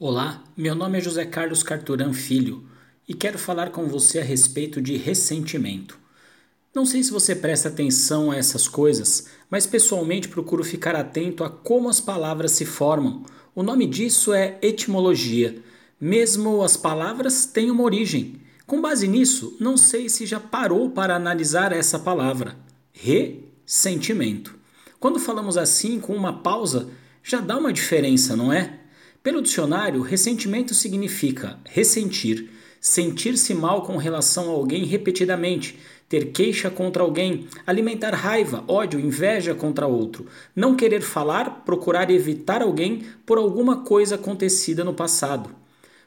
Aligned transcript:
Olá, 0.00 0.44
meu 0.56 0.76
nome 0.76 0.98
é 0.98 1.00
José 1.00 1.24
Carlos 1.26 1.64
Carturan 1.64 2.12
Filho 2.12 2.62
e 3.08 3.12
quero 3.12 3.36
falar 3.36 3.70
com 3.70 3.88
você 3.88 4.20
a 4.20 4.22
respeito 4.22 4.80
de 4.80 4.96
ressentimento. 4.96 5.98
Não 6.72 6.86
sei 6.86 7.02
se 7.02 7.10
você 7.10 7.34
presta 7.34 7.68
atenção 7.68 8.30
a 8.30 8.36
essas 8.36 8.68
coisas, 8.68 9.26
mas 9.50 9.66
pessoalmente 9.66 10.28
procuro 10.28 10.62
ficar 10.62 10.94
atento 10.94 11.42
a 11.42 11.50
como 11.50 11.88
as 11.88 12.00
palavras 12.00 12.52
se 12.52 12.64
formam. 12.64 13.24
O 13.56 13.62
nome 13.64 13.88
disso 13.88 14.32
é 14.32 14.56
etimologia. 14.62 15.60
Mesmo 16.00 16.62
as 16.62 16.76
palavras 16.76 17.44
têm 17.44 17.68
uma 17.68 17.82
origem. 17.82 18.40
Com 18.68 18.80
base 18.80 19.08
nisso, 19.08 19.56
não 19.58 19.76
sei 19.76 20.08
se 20.08 20.26
já 20.26 20.38
parou 20.38 20.90
para 20.90 21.16
analisar 21.16 21.72
essa 21.72 21.98
palavra. 21.98 22.56
Ressentimento. 22.92 24.54
Quando 25.00 25.18
falamos 25.18 25.56
assim 25.56 25.98
com 25.98 26.14
uma 26.14 26.34
pausa, 26.40 26.88
já 27.20 27.40
dá 27.40 27.58
uma 27.58 27.72
diferença, 27.72 28.36
não 28.36 28.52
é? 28.52 28.77
Pelo 29.28 29.42
dicionário, 29.42 30.00
ressentimento 30.00 30.72
significa 30.72 31.58
ressentir, 31.66 32.48
sentir-se 32.80 33.52
mal 33.52 33.82
com 33.82 33.98
relação 33.98 34.48
a 34.48 34.54
alguém 34.54 34.86
repetidamente, 34.86 35.78
ter 36.08 36.32
queixa 36.32 36.70
contra 36.70 37.02
alguém, 37.02 37.46
alimentar 37.66 38.14
raiva, 38.14 38.64
ódio, 38.66 38.98
inveja 38.98 39.54
contra 39.54 39.86
outro, 39.86 40.24
não 40.56 40.74
querer 40.74 41.02
falar, 41.02 41.62
procurar 41.66 42.10
evitar 42.10 42.62
alguém 42.62 43.02
por 43.26 43.36
alguma 43.36 43.84
coisa 43.84 44.14
acontecida 44.14 44.82
no 44.82 44.94
passado. 44.94 45.50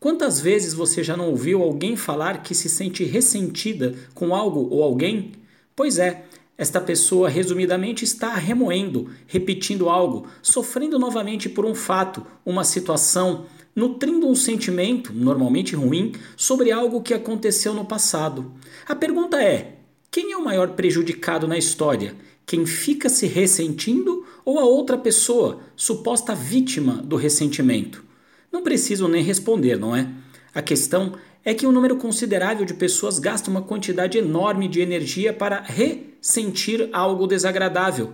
Quantas 0.00 0.40
vezes 0.40 0.72
você 0.72 1.04
já 1.04 1.14
não 1.14 1.28
ouviu 1.28 1.62
alguém 1.62 1.96
falar 1.96 2.42
que 2.42 2.54
se 2.54 2.70
sente 2.70 3.04
ressentida 3.04 3.94
com 4.14 4.34
algo 4.34 4.68
ou 4.70 4.82
alguém? 4.82 5.32
Pois 5.76 5.98
é, 5.98 6.24
esta 6.56 6.80
pessoa, 6.80 7.28
resumidamente, 7.28 8.04
está 8.04 8.34
remoendo, 8.34 9.10
repetindo 9.26 9.88
algo, 9.88 10.26
sofrendo 10.42 10.98
novamente 10.98 11.48
por 11.48 11.64
um 11.64 11.74
fato, 11.74 12.24
uma 12.44 12.62
situação, 12.62 13.46
nutrindo 13.74 14.28
um 14.28 14.34
sentimento, 14.34 15.12
normalmente 15.12 15.74
ruim, 15.74 16.12
sobre 16.36 16.70
algo 16.70 17.02
que 17.02 17.14
aconteceu 17.14 17.72
no 17.72 17.84
passado. 17.84 18.52
A 18.86 18.94
pergunta 18.94 19.42
é: 19.42 19.78
quem 20.10 20.32
é 20.32 20.36
o 20.36 20.44
maior 20.44 20.70
prejudicado 20.70 21.48
na 21.48 21.56
história? 21.56 22.14
Quem 22.44 22.66
fica 22.66 23.08
se 23.08 23.26
ressentindo 23.26 24.26
ou 24.44 24.58
a 24.58 24.64
outra 24.64 24.98
pessoa, 24.98 25.60
suposta 25.74 26.34
vítima 26.34 26.94
do 26.94 27.16
ressentimento? 27.16 28.04
Não 28.52 28.62
preciso 28.62 29.08
nem 29.08 29.22
responder, 29.22 29.78
não 29.78 29.96
é? 29.96 30.10
A 30.54 30.60
questão 30.60 31.14
é 31.44 31.52
que 31.52 31.66
um 31.66 31.72
número 31.72 31.96
considerável 31.96 32.64
de 32.64 32.74
pessoas 32.74 33.18
gasta 33.18 33.50
uma 33.50 33.62
quantidade 33.62 34.16
enorme 34.18 34.68
de 34.68 34.80
energia 34.80 35.32
para 35.32 35.60
ressentir 35.60 36.88
algo 36.92 37.26
desagradável. 37.26 38.12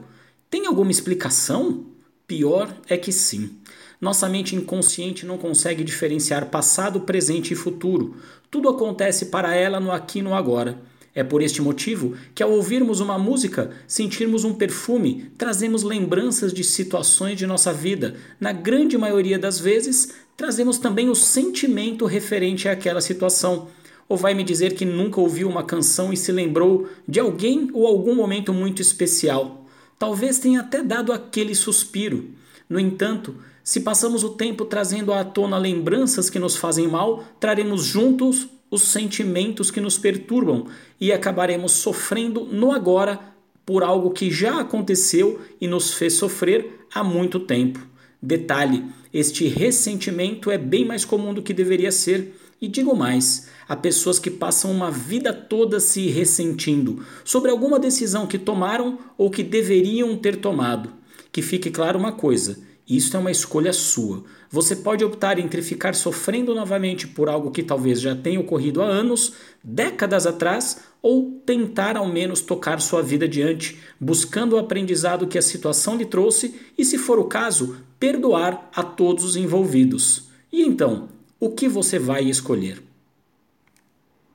Tem 0.51 0.67
alguma 0.67 0.91
explicação? 0.91 1.87
Pior 2.27 2.75
é 2.89 2.97
que 2.97 3.13
sim. 3.13 3.59
Nossa 4.01 4.29
mente 4.29 4.55
inconsciente 4.55 5.27
não 5.27 5.37
consegue 5.37 5.83
diferenciar 5.83 6.47
passado, 6.47 7.01
presente 7.01 7.53
e 7.53 7.57
futuro. 7.57 8.17
Tudo 8.51 8.69
acontece 8.69 9.27
para 9.27 9.55
ela 9.55 9.81
no 9.81 9.91
aqui 9.91 10.21
e 10.21 10.23
no 10.23 10.35
agora. 10.35 10.79
É 11.19 11.25
por 11.25 11.43
este 11.43 11.61
motivo 11.61 12.15
que, 12.33 12.45
ao 12.45 12.53
ouvirmos 12.53 13.01
uma 13.01 13.19
música, 13.19 13.73
sentirmos 13.89 14.45
um 14.45 14.55
perfume, 14.55 15.33
trazemos 15.37 15.83
lembranças 15.83 16.53
de 16.53 16.63
situações 16.63 17.37
de 17.37 17.45
nossa 17.45 17.73
vida. 17.73 18.15
Na 18.39 18.53
grande 18.53 18.97
maioria 18.97 19.37
das 19.37 19.59
vezes, 19.59 20.15
trazemos 20.37 20.79
também 20.79 21.09
o 21.09 21.17
sentimento 21.17 22.07
referente 22.07 22.69
àquela 22.69 23.01
situação. 23.01 23.67
Ou 24.09 24.17
vai 24.17 24.33
me 24.33 24.45
dizer 24.45 24.75
que 24.75 24.85
nunca 24.85 25.21
ouviu 25.21 25.49
uma 25.49 25.65
canção 25.65 26.13
e 26.13 26.17
se 26.17 26.31
lembrou 26.31 26.89
de 27.09 27.19
alguém 27.19 27.69
ou 27.73 27.85
algum 27.85 28.15
momento 28.15 28.55
muito 28.55 28.81
especial? 28.81 29.67
Talvez 29.99 30.39
tenha 30.39 30.61
até 30.61 30.85
dado 30.85 31.13
aquele 31.13 31.57
suspiro. 31.57 32.27
No 32.71 32.79
entanto, 32.79 33.35
se 33.65 33.81
passamos 33.81 34.23
o 34.23 34.31
tempo 34.31 34.65
trazendo 34.65 35.13
à 35.13 35.25
tona 35.25 35.59
lembranças 35.59 36.31
que 36.31 36.39
nos 36.39 36.55
fazem 36.55 36.87
mal, 36.87 37.25
traremos 37.41 37.83
juntos 37.83 38.49
os 38.71 38.83
sentimentos 38.83 39.71
que 39.71 39.81
nos 39.81 39.99
perturbam 39.99 40.67
e 41.01 41.13
acabaremos 41.13 41.73
sofrendo 41.73 42.45
no 42.45 42.73
agora 42.73 43.19
por 43.65 43.83
algo 43.83 44.11
que 44.11 44.31
já 44.31 44.61
aconteceu 44.61 45.41
e 45.61 45.67
nos 45.67 45.95
fez 45.95 46.15
sofrer 46.15 46.87
há 46.93 47.05
muito 47.05 47.41
tempo. 47.41 47.87
Detalhe: 48.21 48.85
este 49.13 49.47
ressentimento 49.47 50.51
é 50.51 50.59
bem 50.59 50.85
mais 50.85 51.05
comum 51.05 51.33
do 51.33 51.43
que 51.43 51.55
deveria 51.55 51.93
ser. 51.93 52.35
E 52.61 52.67
digo 52.67 52.97
mais: 52.97 53.49
há 53.69 53.77
pessoas 53.77 54.19
que 54.19 54.31
passam 54.31 54.71
uma 54.71 54.91
vida 54.91 55.33
toda 55.33 55.79
se 55.81 56.09
ressentindo 56.09 57.05
sobre 57.25 57.51
alguma 57.51 57.79
decisão 57.79 58.27
que 58.27 58.39
tomaram 58.39 58.99
ou 59.17 59.31
que 59.31 59.43
deveriam 59.43 60.17
ter 60.17 60.37
tomado. 60.37 60.93
Que 61.31 61.43
fique 61.43 61.71
claro 61.71 61.99
uma 61.99 62.13
coisa: 62.13 62.59
isso 62.89 63.17
é 63.17 63.21
uma 63.21 63.31
escolha 63.31 63.73
sua. 63.73 64.25
Você 64.51 64.75
pode 64.75 65.05
optar 65.05 65.39
entre 65.39 65.61
ficar 65.61 65.95
sofrendo 65.95 66.55
novamente 66.55 67.07
por 67.07 67.29
algo 67.29 67.51
que 67.51 67.63
talvez 67.63 68.01
já 68.01 68.17
tenha 68.17 68.41
ocorrido 68.41 68.81
há 68.81 68.87
anos, 68.87 69.35
décadas 69.63 70.27
atrás, 70.27 70.79
ou 71.03 71.43
tentar 71.45 71.97
ao 71.99 72.09
menos 72.09 72.41
tocar 72.41 72.81
sua 72.81 73.03
vida 73.03 73.27
adiante, 73.27 73.79
buscando 74.01 74.55
o 74.55 74.59
aprendizado 74.59 75.27
que 75.27 75.37
a 75.37 75.43
situação 75.43 75.97
lhe 75.97 76.07
trouxe 76.07 76.55
e, 76.79 76.85
se 76.85 76.97
for 76.97 77.19
o 77.19 77.25
caso, 77.25 77.77
perdoar 78.01 78.71
a 78.75 78.83
todos 78.83 79.23
os 79.23 79.37
envolvidos. 79.37 80.29
E 80.51 80.63
então, 80.63 81.11
o 81.39 81.51
que 81.51 81.69
você 81.69 81.99
vai 81.99 82.25
escolher? 82.25 82.88